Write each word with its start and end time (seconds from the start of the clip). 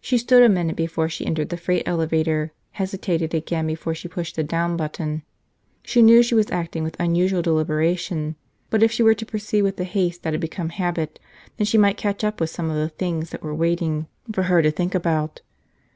She 0.00 0.18
stood 0.18 0.42
a 0.42 0.48
minute 0.48 0.74
before 0.74 1.08
she 1.08 1.24
entered 1.24 1.50
the 1.50 1.56
freight 1.56 1.84
elevator, 1.86 2.52
hesitated 2.72 3.32
again 3.32 3.64
before 3.68 3.94
she 3.94 4.08
pushed 4.08 4.34
the 4.34 4.42
down 4.42 4.76
button. 4.76 5.22
She 5.84 6.02
knew 6.02 6.20
she 6.20 6.34
was 6.34 6.50
acting 6.50 6.82
with 6.82 6.98
unusual 6.98 7.42
deliberation; 7.42 8.34
but 8.70 8.82
if 8.82 8.90
she 8.90 9.04
were 9.04 9.14
to 9.14 9.24
proceed 9.24 9.62
with 9.62 9.76
the 9.76 9.84
haste 9.84 10.24
that 10.24 10.34
had 10.34 10.40
become 10.40 10.70
habit, 10.70 11.20
then 11.58 11.64
she 11.64 11.78
might 11.78 11.96
catch 11.96 12.24
up 12.24 12.40
with 12.40 12.50
some 12.50 12.70
of 12.70 12.76
the 12.76 12.88
things 12.88 13.30
that 13.30 13.44
were 13.44 13.54
waiting 13.54 14.08
for 14.32 14.42
her 14.50 14.62
to 14.62 14.72
think 14.72 14.96
about. 14.96 15.42